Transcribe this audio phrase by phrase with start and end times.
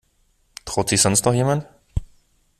[0.65, 1.67] Traut sich sonst noch jemand?